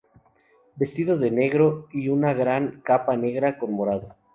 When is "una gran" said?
2.09-2.81